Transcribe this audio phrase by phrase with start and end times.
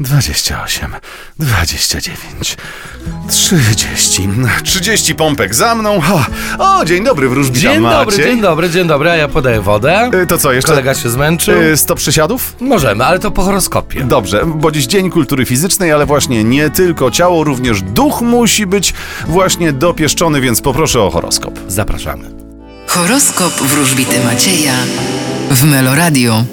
[0.00, 0.92] 28,
[1.38, 2.56] 29,
[3.28, 4.28] 30,
[4.64, 6.00] 30 pompek za mną.
[6.58, 7.98] O, o dzień dobry, wróżbita Dzień Maciej.
[8.06, 10.10] dobry, dzień dobry, dzień dobry, a ja podaję wodę.
[10.22, 11.62] Y, To co, jeszcze Kolega się zmęczył.
[11.62, 12.56] y, 100 przysiadów?
[12.60, 14.04] Możemy, ale to po horoskopie.
[14.04, 18.94] Dobrze, bo dziś Dzień Kultury Fizycznej, ale właśnie nie tylko ciało, również duch musi być
[19.26, 21.58] właśnie dopieszczony, więc poproszę o horoskop.
[21.68, 22.30] Zapraszamy.
[22.86, 24.74] Horoskop wróżbity Macieja
[25.50, 26.44] w Meloradio.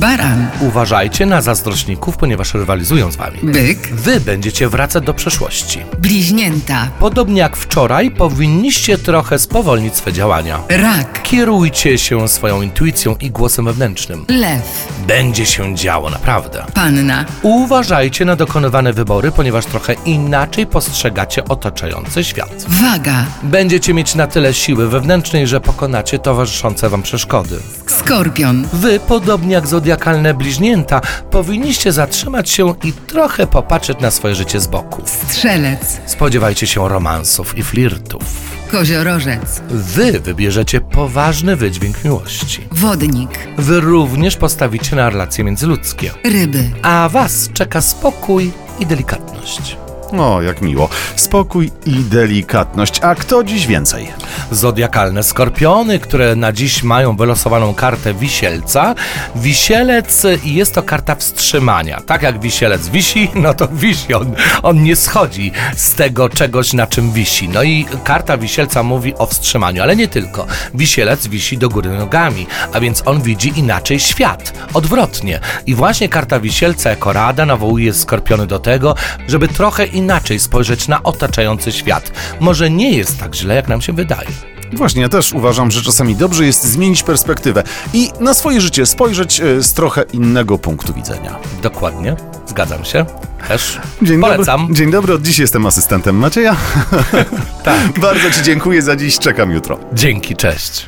[0.00, 3.38] Baran, Uważajcie na zazdrośników, ponieważ rywalizują z wami.
[3.42, 5.78] byk, Wy będziecie wracać do przeszłości.
[5.98, 10.60] bliźnięta, Podobnie jak wczoraj, powinniście trochę spowolnić swe działania.
[10.68, 14.24] rak, Kierujcie się swoją intuicją i głosem wewnętrznym.
[14.28, 16.64] lew, Będzie się działo naprawdę.
[16.74, 22.66] panna, Uważajcie na dokonywane wybory, ponieważ trochę inaczej postrzegacie otaczający świat.
[22.68, 27.56] waga, Będziecie mieć na tyle siły wewnętrznej, że pokonacie towarzyszące wam przeszkody.
[27.86, 34.60] skorpion, Wy, podobnie jak zodiakalne bliźnięta, powinniście zatrzymać się i trochę popatrzeć na swoje życie
[34.60, 35.02] z boku.
[35.06, 38.22] strzelec, Spodziewajcie się romansów i flirtów.
[38.70, 42.68] koziorożec, Wy wybierzecie poważny wydźwięk miłości.
[42.72, 46.10] wodnik, Wy również postawicie na relacje międzyludzkie.
[46.24, 49.76] ryby, A was czeka spokój i delikatność.
[50.18, 50.88] O, jak miło.
[51.16, 53.00] Spokój i delikatność.
[53.02, 54.12] A kto dziś więcej?
[54.50, 58.94] Zodiakalne skorpiony, które na dziś mają wylosowaną kartę wisielca.
[59.36, 62.00] Wisielec jest to karta wstrzymania.
[62.00, 64.14] Tak jak wisielec wisi, no to wisi.
[64.14, 67.48] On, on nie schodzi z tego czegoś, na czym wisi.
[67.48, 70.46] No i karta wisielca mówi o wstrzymaniu, ale nie tylko.
[70.74, 74.52] Wisielec wisi do góry nogami, a więc on widzi inaczej świat.
[74.74, 75.40] Odwrotnie.
[75.66, 78.94] I właśnie karta wisielca jako rada nawołuje skorpiony do tego,
[79.28, 79.99] żeby trochę inaczej
[80.38, 82.12] spojrzeć na otaczający świat.
[82.40, 84.28] Może nie jest tak źle, jak nam się wydaje.
[84.72, 87.62] Właśnie, ja też uważam, że czasami dobrze jest zmienić perspektywę
[87.92, 91.38] i na swoje życie spojrzeć e, z trochę innego punktu widzenia.
[91.62, 93.06] Dokładnie, zgadzam się.
[93.48, 94.60] Też Dzień polecam.
[94.60, 94.74] dobry.
[94.74, 96.56] Dzień dobry, od dziś jestem asystentem Macieja.
[97.64, 97.78] Tak.
[98.00, 99.78] Bardzo Ci dziękuję za dziś, czekam jutro.
[99.92, 100.86] Dzięki, cześć.